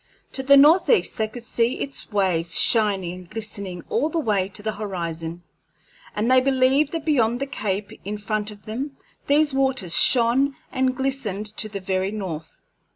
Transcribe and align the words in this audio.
To 0.33 0.41
the 0.41 0.57
northeast 0.57 1.19
they 1.19 1.27
could 1.27 1.43
see 1.43 1.75
its 1.77 2.11
waves 2.11 2.59
shining 2.59 3.13
and 3.13 3.29
glistening 3.29 3.83
all 3.87 4.09
the 4.09 4.17
way 4.17 4.49
to 4.49 4.63
the 4.63 4.71
horizon, 4.71 5.43
and 6.15 6.31
they 6.31 6.41
believed 6.41 6.91
that 6.93 7.05
beyond 7.05 7.39
the 7.39 7.45
cape 7.45 7.91
in 8.03 8.17
front 8.17 8.49
of 8.49 8.65
them 8.65 8.97
these 9.27 9.53
waters 9.53 9.95
shone 9.95 10.55
and 10.71 10.97
glistened 10.97 11.45
to 11.57 11.69
the 11.69 11.79
very 11.81 12.09
north. 12.09 12.59